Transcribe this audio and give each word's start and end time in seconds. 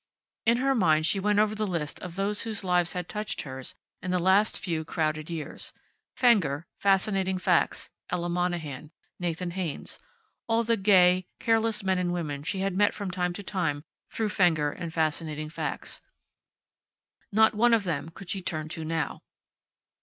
In 0.47 0.57
her 0.57 0.73
mind 0.73 1.05
she 1.05 1.19
went 1.19 1.37
over 1.37 1.53
the 1.53 1.67
list 1.67 1.99
of 1.99 2.15
those 2.15 2.41
whose 2.41 2.63
lives 2.63 2.93
had 2.93 3.07
touched 3.07 3.43
hers 3.43 3.75
in 4.01 4.09
the 4.09 4.17
last 4.17 4.57
few 4.57 4.83
crowded 4.83 5.29
years. 5.29 5.73
Fenger, 6.15 6.65
Fascinating 6.79 7.37
Facts, 7.37 7.91
Ella 8.09 8.27
Monahan, 8.27 8.89
Nathan 9.19 9.51
Haynes; 9.51 9.99
all 10.47 10.63
the 10.63 10.75
gay, 10.75 11.27
careless 11.39 11.83
men 11.83 11.99
and 11.99 12.11
women 12.13 12.41
she 12.41 12.61
had 12.61 12.75
met 12.75 12.95
from 12.95 13.11
time 13.11 13.33
to 13.33 13.43
time 13.43 13.83
through 14.09 14.29
Fenger 14.29 14.71
and 14.71 14.91
Fascinating 14.91 15.51
Facts. 15.51 16.01
Not 17.31 17.53
one 17.53 17.75
of 17.75 17.83
them 17.83 18.09
could 18.09 18.27
she 18.27 18.41
turn 18.41 18.69
to 18.69 18.83
now. 18.83 19.21